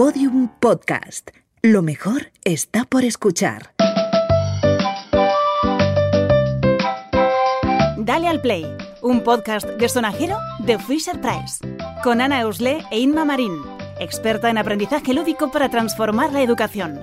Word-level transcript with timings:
Podium 0.00 0.48
Podcast. 0.60 1.28
Lo 1.60 1.82
mejor 1.82 2.32
está 2.42 2.86
por 2.86 3.04
escuchar. 3.04 3.74
Dale 7.98 8.28
al 8.28 8.40
Play, 8.40 8.64
un 9.02 9.22
podcast 9.22 9.68
de 9.68 9.88
sonajero 9.90 10.38
de 10.60 10.78
Fisher 10.78 11.20
Price, 11.20 11.58
con 12.02 12.22
Ana 12.22 12.40
Eusle 12.40 12.82
e 12.90 12.98
Inma 12.98 13.26
Marín, 13.26 13.60
experta 13.98 14.48
en 14.48 14.56
aprendizaje 14.56 15.12
lúdico 15.12 15.50
para 15.50 15.68
transformar 15.68 16.32
la 16.32 16.40
educación. 16.40 16.98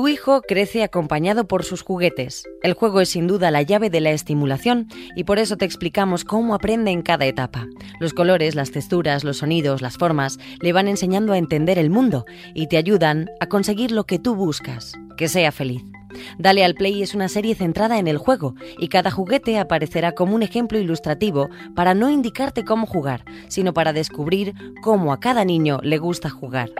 Tu 0.00 0.08
hijo 0.08 0.40
crece 0.40 0.82
acompañado 0.82 1.46
por 1.46 1.62
sus 1.62 1.82
juguetes. 1.82 2.48
El 2.62 2.72
juego 2.72 3.02
es 3.02 3.10
sin 3.10 3.26
duda 3.26 3.50
la 3.50 3.60
llave 3.60 3.90
de 3.90 4.00
la 4.00 4.12
estimulación 4.12 4.88
y 5.14 5.24
por 5.24 5.38
eso 5.38 5.58
te 5.58 5.66
explicamos 5.66 6.24
cómo 6.24 6.54
aprende 6.54 6.90
en 6.90 7.02
cada 7.02 7.26
etapa. 7.26 7.66
Los 7.98 8.14
colores, 8.14 8.54
las 8.54 8.70
texturas, 8.70 9.24
los 9.24 9.36
sonidos, 9.36 9.82
las 9.82 9.98
formas 9.98 10.38
le 10.62 10.72
van 10.72 10.88
enseñando 10.88 11.34
a 11.34 11.36
entender 11.36 11.78
el 11.78 11.90
mundo 11.90 12.24
y 12.54 12.68
te 12.68 12.78
ayudan 12.78 13.28
a 13.40 13.46
conseguir 13.48 13.90
lo 13.90 14.04
que 14.04 14.18
tú 14.18 14.34
buscas, 14.34 14.94
que 15.18 15.28
sea 15.28 15.52
feliz. 15.52 15.82
Dale 16.38 16.64
al 16.64 16.76
Play 16.76 17.02
es 17.02 17.14
una 17.14 17.28
serie 17.28 17.54
centrada 17.54 17.98
en 17.98 18.08
el 18.08 18.16
juego 18.16 18.54
y 18.78 18.88
cada 18.88 19.10
juguete 19.10 19.58
aparecerá 19.58 20.12
como 20.12 20.34
un 20.34 20.42
ejemplo 20.42 20.78
ilustrativo 20.78 21.50
para 21.76 21.92
no 21.92 22.08
indicarte 22.08 22.64
cómo 22.64 22.86
jugar, 22.86 23.26
sino 23.48 23.74
para 23.74 23.92
descubrir 23.92 24.54
cómo 24.80 25.12
a 25.12 25.20
cada 25.20 25.44
niño 25.44 25.78
le 25.82 25.98
gusta 25.98 26.30
jugar. 26.30 26.70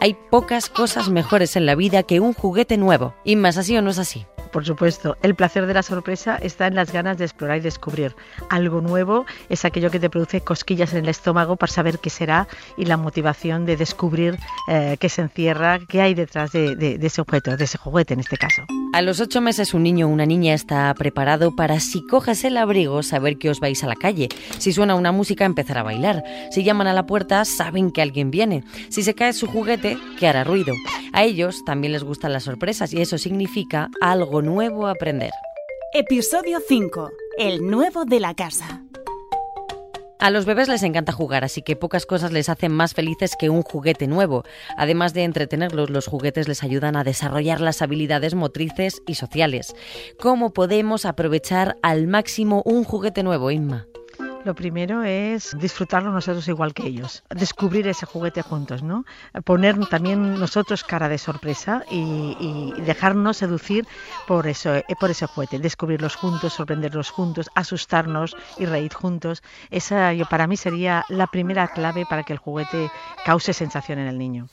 Hay 0.00 0.14
pocas 0.30 0.68
cosas 0.68 1.08
mejores 1.08 1.56
en 1.56 1.66
la 1.66 1.74
vida 1.74 2.02
que 2.02 2.20
un 2.20 2.32
juguete 2.32 2.76
nuevo. 2.76 3.14
Y 3.24 3.36
más 3.36 3.56
así 3.56 3.76
o 3.76 3.82
no 3.82 3.90
es 3.90 3.98
así 3.98 4.26
por 4.56 4.64
supuesto. 4.64 5.18
El 5.22 5.34
placer 5.34 5.66
de 5.66 5.74
la 5.74 5.82
sorpresa 5.82 6.36
está 6.36 6.66
en 6.66 6.74
las 6.74 6.90
ganas 6.90 7.18
de 7.18 7.26
explorar 7.26 7.58
y 7.58 7.60
descubrir. 7.60 8.16
Algo 8.48 8.80
nuevo 8.80 9.26
es 9.50 9.66
aquello 9.66 9.90
que 9.90 10.00
te 10.00 10.08
produce 10.08 10.40
cosquillas 10.40 10.94
en 10.94 11.00
el 11.00 11.10
estómago 11.10 11.56
para 11.56 11.70
saber 11.70 11.98
qué 11.98 12.08
será 12.08 12.48
y 12.78 12.86
la 12.86 12.96
motivación 12.96 13.66
de 13.66 13.76
descubrir 13.76 14.38
eh, 14.68 14.96
qué 14.98 15.10
se 15.10 15.20
encierra, 15.20 15.80
qué 15.86 16.00
hay 16.00 16.14
detrás 16.14 16.52
de, 16.52 16.98
ese 17.02 17.20
objeto, 17.20 17.54
de 17.54 17.64
ese 17.64 17.76
juguete 17.76 18.14
en 18.14 18.20
este 18.20 18.38
caso. 18.38 18.62
A 18.92 19.02
los 19.02 19.20
ocho 19.20 19.40
meses 19.40 19.74
un 19.74 19.82
niño 19.82 20.06
o 20.06 20.10
una 20.10 20.24
niña 20.24 20.54
está 20.54 20.92
preparado 20.94 21.54
para 21.54 21.80
si 21.80 22.04
coges 22.06 22.44
el 22.44 22.56
abrigo 22.56 23.02
saber 23.02 23.36
que 23.36 23.50
os 23.50 23.60
vais 23.60 23.84
a 23.84 23.86
la 23.86 23.94
calle. 23.94 24.28
Si 24.58 24.72
suena 24.72 24.94
una 24.94 25.12
música 25.12 25.44
empezar 25.44 25.78
a 25.78 25.82
bailar. 25.82 26.24
Si 26.50 26.64
llaman 26.64 26.86
a 26.86 26.94
la 26.94 27.06
puerta 27.06 27.44
saben 27.44 27.90
que 27.90 28.00
alguien 28.00 28.30
viene. 28.30 28.64
Si 28.88 29.02
se 29.02 29.14
cae 29.14 29.32
su 29.32 29.46
juguete 29.46 29.98
que 30.18 30.26
hará 30.26 30.44
ruido. 30.44 30.74
A 31.12 31.24
ellos 31.24 31.64
también 31.66 31.92
les 31.92 32.04
gustan 32.04 32.32
las 32.32 32.44
sorpresas 32.44 32.92
y 32.94 33.02
eso 33.02 33.18
significa 33.18 33.90
algo 34.00 34.40
nuevo 34.40 34.86
aprender. 34.86 35.30
Episodio 35.92 36.58
5. 36.66 37.10
El 37.38 37.68
nuevo 37.68 38.04
de 38.04 38.20
la 38.20 38.34
casa. 38.34 38.85
A 40.18 40.30
los 40.30 40.46
bebés 40.46 40.68
les 40.68 40.82
encanta 40.82 41.12
jugar, 41.12 41.44
así 41.44 41.60
que 41.60 41.76
pocas 41.76 42.06
cosas 42.06 42.32
les 42.32 42.48
hacen 42.48 42.72
más 42.72 42.94
felices 42.94 43.36
que 43.38 43.50
un 43.50 43.62
juguete 43.62 44.06
nuevo. 44.06 44.44
Además 44.76 45.12
de 45.12 45.24
entretenerlos, 45.24 45.90
los 45.90 46.06
juguetes 46.06 46.48
les 46.48 46.62
ayudan 46.62 46.96
a 46.96 47.04
desarrollar 47.04 47.60
las 47.60 47.82
habilidades 47.82 48.34
motrices 48.34 49.02
y 49.06 49.16
sociales. 49.16 49.74
¿Cómo 50.18 50.54
podemos 50.54 51.04
aprovechar 51.04 51.76
al 51.82 52.06
máximo 52.06 52.62
un 52.64 52.84
juguete 52.84 53.22
nuevo, 53.22 53.50
Inma? 53.50 53.86
Lo 54.46 54.54
primero 54.54 55.02
es 55.02 55.58
disfrutarlo 55.58 56.12
nosotros 56.12 56.46
igual 56.46 56.72
que 56.72 56.86
ellos, 56.86 57.24
descubrir 57.34 57.88
ese 57.88 58.06
juguete 58.06 58.42
juntos, 58.42 58.80
¿no? 58.80 59.04
Poner 59.42 59.76
también 59.86 60.38
nosotros 60.38 60.84
cara 60.84 61.08
de 61.08 61.18
sorpresa 61.18 61.82
y, 61.90 62.72
dejarnos 62.82 63.38
seducir 63.38 63.88
por 64.28 64.46
eso, 64.46 64.76
eh, 64.76 64.84
por 65.00 65.10
ese 65.10 65.26
juguete, 65.26 65.58
descubrirlos 65.58 66.14
juntos, 66.14 66.52
sorprenderlos 66.52 67.10
juntos, 67.10 67.50
asustarnos 67.56 68.36
y 68.56 68.66
reír 68.66 68.94
juntos. 68.94 69.42
Esa 69.72 70.12
yo 70.12 70.26
para 70.26 70.46
mí 70.46 70.56
sería 70.56 71.04
la 71.08 71.26
primera 71.26 71.66
clave 71.66 72.06
para 72.08 72.22
que 72.22 72.32
el 72.32 72.38
juguete 72.38 72.88
cause 73.24 73.52
sensación 73.52 73.98
en 73.98 74.06
el 74.06 74.16
niño. 74.16 74.46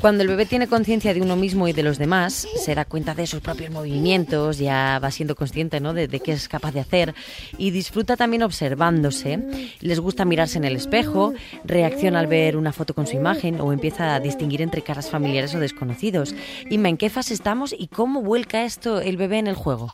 Cuando 0.00 0.22
el 0.22 0.28
bebé 0.28 0.46
tiene 0.46 0.68
conciencia 0.68 1.14
de 1.14 1.20
uno 1.20 1.36
mismo 1.36 1.66
y 1.66 1.72
de 1.72 1.82
los 1.82 1.98
demás, 1.98 2.46
se 2.56 2.74
da 2.74 2.84
cuenta 2.84 3.14
de 3.14 3.26
sus 3.26 3.40
propios 3.40 3.70
movimientos, 3.70 4.58
ya 4.58 5.00
va 5.02 5.10
siendo 5.10 5.34
consciente 5.34 5.80
¿no? 5.80 5.94
de, 5.94 6.08
de 6.08 6.20
qué 6.20 6.32
es 6.32 6.48
capaz 6.48 6.72
de 6.72 6.80
hacer 6.80 7.14
y 7.58 7.72
disfruta 7.72 8.16
también 8.16 8.42
observándose. 8.42 9.31
Les 9.80 10.00
gusta 10.00 10.24
mirarse 10.24 10.58
en 10.58 10.64
el 10.64 10.76
espejo, 10.76 11.34
reacciona 11.64 12.20
al 12.20 12.26
ver 12.26 12.56
una 12.56 12.72
foto 12.72 12.94
con 12.94 13.06
su 13.06 13.16
imagen 13.16 13.60
o 13.60 13.72
empieza 13.72 14.14
a 14.14 14.20
distinguir 14.20 14.62
entre 14.62 14.82
caras 14.82 15.10
familiares 15.10 15.54
o 15.54 15.60
desconocidos. 15.60 16.34
Inma, 16.70 16.88
¿en 16.88 16.96
qué 16.96 17.10
fase 17.10 17.34
estamos 17.34 17.74
y 17.76 17.88
cómo 17.88 18.22
vuelca 18.22 18.64
esto 18.64 19.00
el 19.00 19.16
bebé 19.16 19.38
en 19.38 19.46
el 19.46 19.54
juego? 19.54 19.92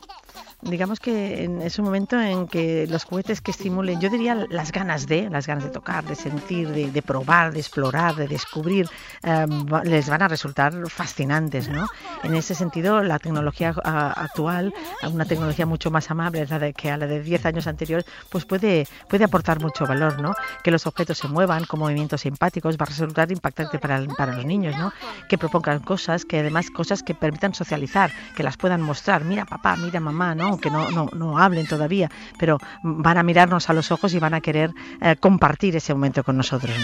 Digamos 0.61 0.99
que 0.99 1.43
en 1.43 1.61
ese 1.61 1.81
momento 1.81 2.19
en 2.19 2.47
que 2.47 2.85
los 2.87 3.05
juguetes 3.05 3.41
que 3.41 3.51
estimulen, 3.51 4.01
yo 4.01 4.09
diría 4.09 4.35
las 4.49 4.71
ganas 4.71 5.07
de, 5.07 5.29
las 5.29 5.47
ganas 5.47 5.63
de 5.63 5.69
tocar, 5.69 6.03
de 6.03 6.15
sentir, 6.15 6.69
de, 6.69 7.01
probar, 7.01 7.53
de 7.53 7.59
explorar, 7.59 8.15
de 8.15 8.27
descubrir, 8.27 8.89
em, 9.23 9.65
les 9.83 10.09
van 10.09 10.21
a 10.21 10.27
resultar 10.27 10.73
fascinantes, 10.89 11.69
¿no? 11.69 11.87
En 12.23 12.35
ese 12.35 12.55
sentido, 12.55 13.01
la 13.03 13.19
tecnología 13.19 13.69
actual, 13.69 14.73
una 15.03 15.25
tecnología 15.25 15.65
mucho 15.65 15.91
más 15.91 16.11
amable 16.11 16.45
que 16.75 16.91
a 16.91 16.97
la 16.97 17.07
de 17.07 17.21
10 17.21 17.45
años 17.45 17.67
anteriores, 17.67 18.05
pues 18.29 18.45
puede, 18.45 18.87
puede 19.09 19.23
aportar 19.23 19.61
mucho 19.61 19.85
valor, 19.85 20.21
¿no? 20.21 20.33
Que 20.63 20.71
los 20.71 20.85
objetos 20.87 21.17
se 21.17 21.27
muevan 21.27 21.65
con 21.65 21.79
movimientos 21.79 22.21
simpáticos 22.21 22.77
va 22.77 22.83
a 22.83 22.85
resultar 22.85 23.31
impactante 23.31 23.79
para, 23.79 24.03
para 24.17 24.35
los 24.35 24.45
niños, 24.45 24.77
¿no? 24.77 24.91
Que 25.29 25.37
propongan 25.37 25.79
cosas, 25.79 26.25
que 26.25 26.39
además 26.39 26.69
cosas 26.69 27.01
que 27.03 27.15
permitan 27.15 27.53
socializar, 27.53 28.11
que 28.35 28.43
las 28.43 28.57
puedan 28.57 28.81
mostrar, 28.81 29.23
mira 29.23 29.45
papá, 29.45 29.75
mira 29.77 29.99
mamá, 29.99 30.35
¿no? 30.35 30.48
Aunque 30.49 30.69
no, 30.69 30.89
no, 30.91 31.09
no, 31.13 31.37
hablen 31.37 31.67
todavía, 31.67 32.09
pero 32.37 32.57
van 32.83 33.17
a 33.17 33.23
mirarnos 33.23 33.69
a 33.69 33.73
los 33.73 33.91
ojos 33.91 34.13
y 34.13 34.19
van 34.19 34.33
a 34.33 34.41
querer 34.41 34.71
eh, 35.01 35.15
compartir 35.19 35.75
ese 35.75 35.93
momento 35.93 36.23
con 36.23 36.37
nosotros. 36.37 36.75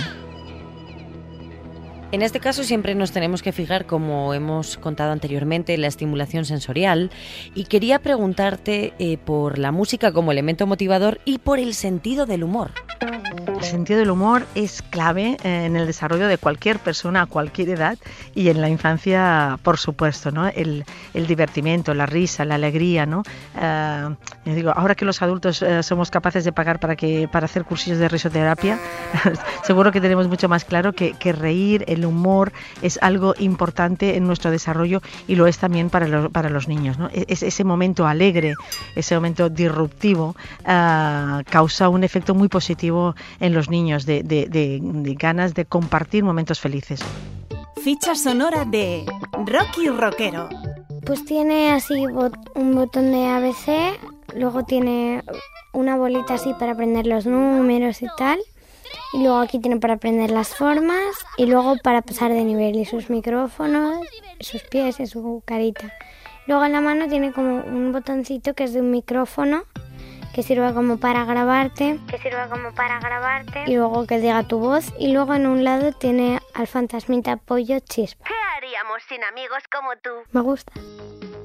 En 2.11 2.21
este 2.21 2.39
caso 2.39 2.63
siempre 2.63 2.95
nos 2.95 3.11
tenemos 3.11 3.43
que 3.43 3.51
fijar, 3.51 3.85
como 3.85 4.33
hemos 4.33 4.77
contado 4.77 5.11
anteriormente, 5.11 5.73
en 5.73 5.81
la 5.81 5.87
estimulación 5.87 6.45
sensorial 6.45 7.11
y 7.55 7.65
quería 7.65 7.99
preguntarte 7.99 8.93
eh, 8.99 9.17
por 9.17 9.57
la 9.57 9.73
música 9.73 10.13
como 10.13 10.31
elemento 10.31 10.65
motivador 10.65 11.19
y 11.25 11.39
por 11.39 11.59
el 11.59 11.73
sentido 11.73 12.25
del 12.25 12.45
humor. 12.45 12.71
Sentido 13.65 13.99
del 13.99 14.11
humor 14.11 14.45
es 14.55 14.81
clave 14.81 15.37
eh, 15.43 15.65
en 15.65 15.75
el 15.75 15.85
desarrollo 15.87 16.27
de 16.27 16.37
cualquier 16.37 16.79
persona 16.79 17.23
a 17.23 17.25
cualquier 17.25 17.69
edad 17.69 17.97
y 18.33 18.49
en 18.49 18.61
la 18.61 18.69
infancia, 18.69 19.59
por 19.63 19.77
supuesto, 19.77 20.31
¿no? 20.31 20.47
El, 20.47 20.85
el 21.13 21.27
divertimento, 21.27 21.93
la 21.93 22.05
risa, 22.05 22.45
la 22.45 22.55
alegría, 22.55 23.05
¿no? 23.05 23.23
Eh, 23.59 24.15
digo, 24.45 24.71
ahora 24.75 24.95
que 24.95 25.05
los 25.05 25.21
adultos 25.21 25.61
eh, 25.61 25.83
somos 25.83 26.11
capaces 26.11 26.43
de 26.43 26.51
pagar 26.51 26.79
para 26.79 26.95
que 26.95 27.27
para 27.27 27.45
hacer 27.45 27.65
cursillos 27.65 27.99
de 27.99 28.07
risoterapia, 28.07 28.79
seguro 29.65 29.91
que 29.91 30.01
tenemos 30.01 30.27
mucho 30.27 30.47
más 30.47 30.65
claro 30.65 30.93
que, 30.93 31.13
que, 31.13 31.31
reír, 31.31 31.83
el 31.87 32.05
humor 32.05 32.53
es 32.81 32.99
algo 33.01 33.33
importante 33.39 34.15
en 34.15 34.27
nuestro 34.27 34.51
desarrollo 34.51 35.01
y 35.27 35.35
lo 35.35 35.47
es 35.47 35.57
también 35.57 35.89
para, 35.89 36.29
para 36.29 36.49
los 36.49 36.67
niños, 36.67 36.97
¿no? 36.97 37.09
E-, 37.09 37.25
es, 37.27 37.43
ese 37.43 37.63
momento 37.63 38.07
alegre, 38.07 38.55
ese 38.95 39.15
momento 39.15 39.49
disruptivo 39.49 40.35
causa 40.63 41.89
un 41.89 42.03
efecto 42.03 42.35
muy 42.35 42.47
positivo 42.47 43.15
en 43.39 43.53
los 43.53 43.69
niños, 43.69 44.05
de, 44.05 44.79
ganas 45.17 45.53
de 45.53 45.65
compartir 45.65 46.23
momentos 46.23 46.59
felices. 46.59 47.01
Ficha 47.83 48.15
sonora 48.15 48.65
de 48.65 49.05
Rocky 49.45 49.89
Rockero. 49.89 50.49
Pues 51.05 51.23
tiene 51.25 51.71
así 51.71 52.05
un 52.55 52.75
botón 52.75 53.11
de 53.11 53.27
ABC, 53.27 53.99
luego 54.35 54.63
tiene 54.63 55.23
una 55.71 55.95
bolita 55.95 56.35
así 56.35 56.53
para 56.57 56.71
aprender 56.71 57.05
los 57.05 57.25
números 57.25 58.01
y 58.01 58.07
tal. 58.17 58.39
Y 59.13 59.23
luego 59.23 59.39
aquí 59.39 59.59
tiene 59.59 59.79
para 59.79 59.95
aprender 59.95 60.31
las 60.31 60.55
formas 60.55 61.15
y 61.37 61.45
luego 61.45 61.77
para 61.83 62.01
pasar 62.01 62.31
de 62.31 62.43
nivel 62.43 62.75
y 62.75 62.85
sus 62.85 63.09
micrófonos, 63.09 64.05
sus 64.39 64.63
pies 64.63 64.99
y 64.99 65.07
su 65.07 65.41
carita. 65.45 65.93
Luego 66.47 66.65
en 66.65 66.73
la 66.73 66.81
mano 66.81 67.07
tiene 67.07 67.31
como 67.31 67.63
un 67.63 67.91
botoncito 67.91 68.53
que 68.53 68.65
es 68.65 68.73
de 68.73 68.81
un 68.81 68.91
micrófono 68.91 69.63
que 70.35 70.43
sirva 70.43 70.73
como 70.73 70.97
para 70.97 71.23
grabarte, 71.23 71.97
que 72.09 72.17
sirva 72.17 72.49
como 72.49 72.73
para 72.73 72.99
grabarte 72.99 73.63
y 73.67 73.75
luego 73.75 74.05
que 74.05 74.19
diga 74.19 74.43
tu 74.43 74.59
voz 74.59 74.93
y 74.99 75.13
luego 75.13 75.33
en 75.33 75.47
un 75.47 75.63
lado 75.63 75.93
tiene 75.93 76.41
al 76.53 76.67
fantasmita 76.67 77.37
pollo 77.37 77.79
chispa. 77.79 78.25
¿Qué 78.25 78.33
haríamos 78.57 79.01
sin 79.07 79.23
amigos 79.23 79.63
como 79.71 79.95
tú? 80.03 80.09
Me 80.33 80.41
gusta. 80.41 80.73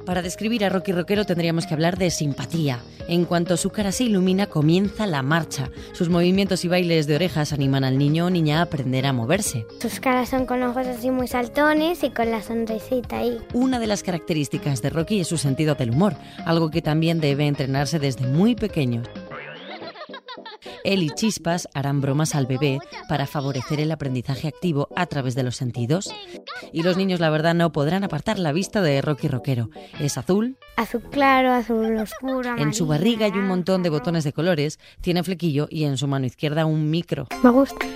Para 0.04 0.22
describir 0.22 0.64
a 0.64 0.68
Rocky 0.68 0.92
Rockero 0.92 1.24
tendríamos 1.24 1.66
que 1.66 1.74
hablar 1.74 1.98
de 1.98 2.10
simpatía. 2.10 2.80
En 3.08 3.24
cuanto 3.24 3.56
su 3.56 3.70
cara 3.70 3.92
se 3.92 4.04
ilumina, 4.04 4.46
comienza 4.46 5.06
la 5.06 5.22
marcha. 5.22 5.70
Sus 5.92 6.08
movimientos 6.08 6.64
y 6.64 6.68
bailes 6.68 7.06
de 7.06 7.16
orejas 7.16 7.52
animan 7.52 7.84
al 7.84 7.98
niño 7.98 8.26
o 8.26 8.30
niña 8.30 8.58
a 8.58 8.62
aprender 8.62 9.06
a 9.06 9.12
moverse. 9.12 9.66
Sus 9.80 10.00
caras 10.00 10.28
son 10.28 10.46
con 10.46 10.62
ojos 10.62 10.86
así 10.86 11.10
muy 11.10 11.28
saltones 11.28 12.02
y 12.02 12.10
con 12.10 12.30
la 12.30 12.42
sonrisita 12.42 13.18
ahí. 13.18 13.38
Una 13.52 13.78
de 13.78 13.86
las 13.86 14.02
características 14.02 14.80
de 14.82 14.90
Rocky 14.90 15.20
es 15.20 15.28
su 15.28 15.38
sentido 15.38 15.74
del 15.74 15.90
humor, 15.90 16.14
algo 16.44 16.70
que 16.70 16.82
también 16.82 17.20
debe 17.20 17.46
entrenarse 17.46 17.98
desde 17.98 18.26
muy 18.26 18.54
pequeño. 18.54 19.02
Él 20.84 21.02
y 21.02 21.10
Chispas 21.10 21.68
harán 21.74 22.00
bromas 22.00 22.34
al 22.34 22.46
bebé 22.46 22.78
para 23.08 23.26
favorecer 23.26 23.80
el 23.80 23.92
aprendizaje 23.92 24.48
activo 24.48 24.88
a 24.96 25.06
través 25.06 25.34
de 25.34 25.42
los 25.42 25.56
sentidos. 25.56 26.12
Y 26.72 26.82
los 26.82 26.96
niños, 26.96 27.20
la 27.20 27.30
verdad, 27.30 27.54
no 27.54 27.72
podrán 27.72 28.04
apartar 28.04 28.38
la 28.38 28.52
vista 28.52 28.80
de 28.82 29.00
Rocky 29.02 29.28
Rockero. 29.28 29.70
Es 29.98 30.18
azul. 30.18 30.56
Azul 30.76 31.02
claro, 31.10 31.52
azul 31.52 31.96
oscuro. 31.96 32.56
En 32.56 32.74
su 32.74 32.86
barriga 32.86 33.26
hay 33.26 33.32
un 33.32 33.46
montón 33.46 33.82
de 33.82 33.90
botones 33.90 34.24
de 34.24 34.32
colores, 34.32 34.78
tiene 35.00 35.22
flequillo 35.22 35.68
y 35.70 35.84
en 35.84 35.96
su 35.96 36.06
mano 36.06 36.26
izquierda 36.26 36.64
un 36.64 36.90
micro. 36.90 37.26
Me 37.42 37.50
gusta. 37.50 37.86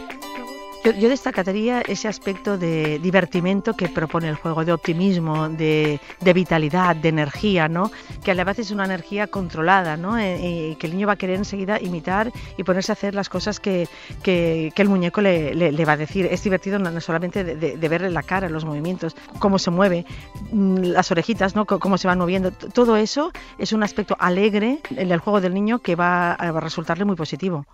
Yo, 0.85 1.09
destacaría 1.09 1.81
ese 1.81 2.09
aspecto 2.09 2.59
de 2.59 2.99
divertimento 2.99 3.73
que 3.73 3.89
propone 3.89 4.29
el 4.29 4.35
juego, 4.35 4.67
de 4.67 4.73
optimismo, 4.75 5.49
de, 5.49 5.99
vitalidad, 6.35 6.95
de 6.95 7.09
energía, 7.09 7.69
¿no? 7.69 7.91
Que 8.23 8.33
a 8.33 8.35
la 8.35 8.45
vez 8.45 8.59
es 8.59 8.71
una 8.71 8.85
energía 8.85 9.27
controlada, 9.27 9.97
¿no? 9.97 10.19
Eh, 10.19 10.73
eh, 10.73 10.77
que 10.79 10.87
el 10.87 10.93
niño 10.93 11.07
va 11.07 11.15
a 11.15 11.17
querer 11.17 11.37
enseguida 11.37 11.81
imitar 11.81 12.31
y 12.59 12.65
ponerse 12.65 12.93
a 12.93 12.95
hacer 12.95 13.15
las 13.15 13.31
cosas 13.31 13.61
que, 13.61 13.89
el 14.27 14.89
muñeco 14.91 15.23
le, 15.23 15.85
va 15.87 15.93
a 15.93 15.97
decir. 15.97 16.27
Es 16.27 16.45
divertido 16.45 16.79
no 16.79 17.01
solamente 17.01 17.45
de, 17.45 17.89
verle 17.89 18.11
la 18.11 18.23
cara, 18.23 18.51
los 18.51 18.67
movimientos, 18.67 19.17
cómo 19.39 19.59
se 19.59 19.71
mueve, 19.71 20.05
mm, 20.53 20.77
las 20.83 21.11
orejitas, 21.11 21.55
¿no? 21.55 21.65
cómo 21.65 21.97
se 21.97 22.09
van 22.09 22.19
moviendo. 22.19 22.51
Todo 22.51 22.97
eso 22.97 23.33
es 23.57 23.73
un 23.73 23.83
aspecto 23.83 24.17
alegre 24.19 24.81
en 24.91 25.11
el 25.11 25.19
juego 25.19 25.41
del 25.41 25.55
niño 25.55 25.79
que 25.79 25.97
va 25.97 26.33
a 26.33 26.61
resultarle 26.61 27.07
muy 27.07 27.17
positivo. 27.17 27.65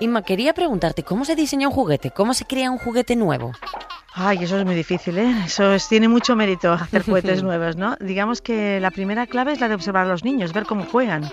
Inma, 0.00 0.22
quería 0.22 0.54
preguntarte, 0.54 1.02
¿cómo 1.02 1.24
se 1.24 1.34
diseña 1.34 1.68
un 1.68 1.74
juguete? 1.74 2.10
¿Cómo 2.10 2.34
se 2.34 2.44
crea 2.44 2.70
un 2.70 2.78
juguete 2.78 3.16
nuevo? 3.16 3.52
Ay, 4.14 4.38
eso 4.42 4.58
es 4.58 4.64
muy 4.64 4.74
difícil, 4.74 5.18
¿eh? 5.18 5.34
Eso 5.44 5.76
tiene 5.88 6.08
mucho 6.08 6.34
mérito 6.36 6.72
hacer 6.72 7.02
juguetes 7.06 7.42
nuevos, 7.42 7.76
¿no? 7.76 7.96
Digamos 8.00 8.40
que 8.40 8.80
la 8.80 8.90
primera 8.90 9.26
clave 9.26 9.52
es 9.52 9.60
la 9.60 9.68
de 9.68 9.74
observar 9.74 10.06
a 10.06 10.08
los 10.08 10.24
niños, 10.24 10.52
ver 10.52 10.64
cómo 10.64 10.84
juegan 10.84 11.28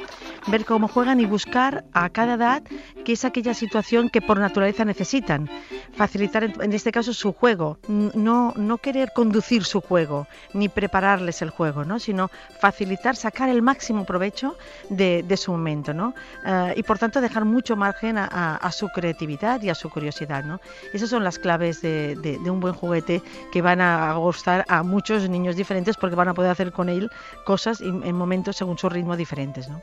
ver 0.47 0.65
cómo 0.65 0.87
juegan 0.87 1.19
y 1.19 1.25
buscar 1.25 1.85
a 1.93 2.09
cada 2.09 2.35
edad 2.35 2.63
qué 3.03 3.13
es 3.13 3.25
aquella 3.25 3.53
situación 3.53 4.09
que 4.09 4.21
por 4.21 4.39
naturaleza 4.39 4.85
necesitan. 4.85 5.49
Facilitar 5.93 6.43
en 6.43 6.73
este 6.73 6.91
caso 6.91 7.13
su 7.13 7.33
juego, 7.33 7.77
no, 7.87 8.53
no 8.55 8.77
querer 8.77 9.11
conducir 9.13 9.63
su 9.63 9.81
juego 9.81 10.27
ni 10.53 10.69
prepararles 10.69 11.41
el 11.41 11.49
juego, 11.49 11.85
¿no? 11.85 11.99
sino 11.99 12.29
facilitar, 12.59 13.15
sacar 13.15 13.49
el 13.49 13.61
máximo 13.61 14.05
provecho 14.05 14.57
de, 14.89 15.23
su 15.37 15.51
momento 15.51 15.93
¿no? 15.93 16.13
Eh, 16.45 16.73
y 16.77 16.83
por 16.83 16.97
tanto 16.97 17.21
dejar 17.21 17.45
mucho 17.45 17.75
margen 17.75 18.17
a, 18.17 18.71
su 18.71 18.89
creatividad 18.89 19.61
y 19.61 19.69
a 19.69 19.75
su 19.75 19.89
curiosidad. 19.89 20.43
¿no? 20.43 20.59
Esas 20.93 21.09
son 21.09 21.23
las 21.23 21.39
claves 21.39 21.81
de, 21.81 22.15
de 22.15 22.49
un 22.49 22.59
buen 22.59 22.73
juguete 22.73 23.21
que 23.51 23.61
van 23.61 23.81
a 23.81 24.13
gustar 24.15 24.65
a 24.67 24.83
muchos 24.83 25.29
niños 25.29 25.55
diferentes 25.55 25.97
porque 25.97 26.15
van 26.15 26.27
a 26.27 26.33
poder 26.33 26.51
hacer 26.51 26.71
con 26.71 26.89
él 26.89 27.09
cosas 27.45 27.81
en 27.81 28.15
momentos 28.15 28.55
según 28.57 28.77
su 28.77 28.89
ritmo 28.89 29.15
diferentes. 29.15 29.69
¿no? 29.69 29.81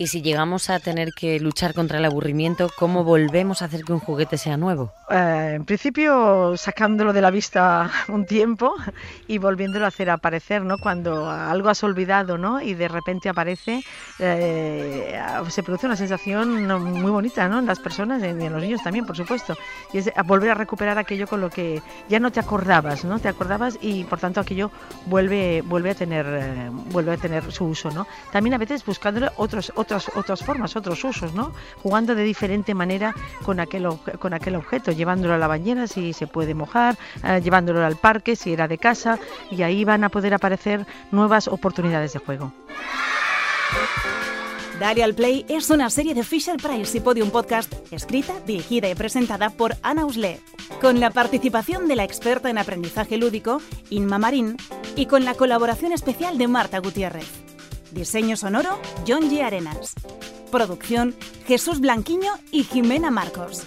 Y 0.00 0.06
si 0.06 0.22
llegamos 0.22 0.70
a 0.70 0.80
tener 0.80 1.12
que 1.12 1.38
luchar 1.40 1.74
contra 1.74 1.98
el 1.98 2.04
aburrimiento, 2.06 2.70
¿cómo 2.78 3.04
volvemos 3.04 3.60
a 3.60 3.66
hacer 3.66 3.84
que 3.84 3.92
un 3.92 4.00
juguete 4.00 4.38
sea 4.38 4.56
nuevo? 4.56 4.94
Eh, 5.10 5.52
en 5.56 5.66
principio, 5.66 6.56
sacándolo 6.56 7.12
de 7.12 7.20
la 7.20 7.30
vista 7.30 7.90
un 8.08 8.24
tiempo 8.24 8.74
y 9.28 9.36
volviéndolo 9.36 9.84
a 9.84 9.88
hacer 9.88 10.08
aparecer, 10.08 10.62
¿no? 10.62 10.78
Cuando 10.78 11.28
algo 11.28 11.68
has 11.68 11.84
olvidado, 11.84 12.38
¿no? 12.38 12.62
Y 12.62 12.72
de 12.72 12.88
repente 12.88 13.28
aparece, 13.28 13.84
eh, 14.18 15.20
se 15.50 15.62
produce 15.62 15.84
una 15.84 15.96
sensación 15.96 16.66
muy 16.94 17.10
bonita, 17.10 17.46
¿no? 17.50 17.58
En 17.58 17.66
las 17.66 17.78
personas 17.78 18.22
y 18.22 18.24
en 18.24 18.52
los 18.54 18.62
niños 18.62 18.82
también, 18.82 19.04
por 19.04 19.18
supuesto. 19.18 19.54
Y 19.92 19.98
es 19.98 20.10
volver 20.24 20.52
a 20.52 20.54
recuperar 20.54 20.96
aquello 20.96 21.26
con 21.26 21.42
lo 21.42 21.50
que 21.50 21.82
ya 22.08 22.20
no 22.20 22.32
te 22.32 22.40
acordabas, 22.40 23.04
¿no? 23.04 23.18
Te 23.18 23.28
acordabas 23.28 23.76
y 23.82 24.04
por 24.04 24.18
tanto 24.18 24.40
aquello 24.40 24.70
vuelve, 25.04 25.60
vuelve 25.60 25.90
a 25.90 25.94
tener, 25.94 26.24
eh, 26.26 26.70
vuelve 26.86 27.12
a 27.12 27.16
tener 27.18 27.52
su 27.52 27.66
uso, 27.66 27.90
¿no? 27.90 28.06
También 28.32 28.54
a 28.54 28.58
veces 28.58 28.82
buscándole 28.82 29.28
otros 29.36 29.70
otras, 29.90 30.42
formas, 30.42 30.76
otros 30.76 31.02
usos, 31.04 31.34
¿no? 31.34 31.52
Jugando 31.82 32.14
de 32.14 32.24
diferente 32.24 32.74
manera 32.74 33.14
con 33.42 33.60
aquel, 33.60 33.88
con 34.18 34.34
aquel 34.34 34.56
objeto, 34.56 34.92
llevándolo 34.92 35.34
a 35.34 35.38
la 35.38 35.46
bañera 35.46 35.86
si 35.86 36.12
se 36.12 36.26
puede 36.26 36.54
mojar, 36.54 36.96
eh, 37.24 37.40
llevándolo 37.42 37.84
al 37.84 37.96
parque 37.96 38.36
si 38.36 38.52
era 38.52 38.68
de 38.68 38.78
casa, 38.78 39.18
y 39.50 39.62
ahí 39.62 39.84
van 39.84 40.04
a 40.04 40.08
poder 40.08 40.34
aparecer 40.34 40.86
nuevas 41.10 41.48
oportunidades 41.48 42.12
de 42.12 42.18
juego. 42.18 42.52
Dale 44.80 45.04
al 45.04 45.14
Play 45.14 45.44
es 45.50 45.68
una 45.68 45.90
serie 45.90 46.14
de 46.14 46.24
Fisher 46.24 46.56
Price 46.56 46.96
y 46.96 47.02
Podium 47.02 47.30
Podcast 47.30 47.74
escrita, 47.92 48.40
dirigida 48.46 48.88
y 48.88 48.94
presentada 48.94 49.50
por 49.50 49.76
Ana 49.82 50.06
Usle, 50.06 50.40
con 50.80 51.00
la 51.00 51.10
participación 51.10 51.86
de 51.86 51.96
la 51.96 52.04
experta 52.04 52.48
en 52.48 52.56
aprendizaje 52.56 53.18
lúdico, 53.18 53.60
Inma 53.90 54.18
Marín, 54.18 54.56
y 54.96 55.04
con 55.04 55.26
la 55.26 55.34
colaboración 55.34 55.92
especial 55.92 56.38
de 56.38 56.48
Marta 56.48 56.78
Gutiérrez. 56.78 57.39
Diseño 57.92 58.36
sonoro, 58.36 58.78
John 59.06 59.30
G. 59.30 59.42
Arenas. 59.42 59.94
Producción, 60.50 61.14
Jesús 61.46 61.80
Blanquiño 61.80 62.32
y 62.50 62.64
Jimena 62.64 63.10
Marcos. 63.10 63.64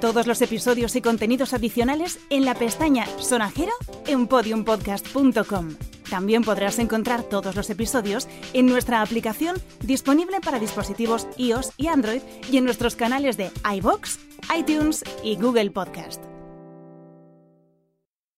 Todos 0.00 0.26
los 0.26 0.42
episodios 0.42 0.96
y 0.96 1.00
contenidos 1.00 1.54
adicionales 1.54 2.18
en 2.30 2.44
la 2.44 2.54
pestaña 2.54 3.06
Sonajero 3.18 3.72
en 4.06 4.26
podiumpodcast.com. 4.26 5.76
También 6.10 6.42
podrás 6.42 6.78
encontrar 6.78 7.22
todos 7.22 7.56
los 7.56 7.70
episodios 7.70 8.28
en 8.52 8.66
nuestra 8.66 9.00
aplicación 9.00 9.56
disponible 9.80 10.40
para 10.40 10.58
dispositivos 10.58 11.26
iOS 11.38 11.72
y 11.76 11.86
Android 11.86 12.20
y 12.50 12.58
en 12.58 12.64
nuestros 12.64 12.96
canales 12.96 13.36
de 13.36 13.50
iBox, 13.76 14.18
iTunes 14.56 15.02
y 15.22 15.36
Google 15.36 15.70
Podcast. 15.70 16.33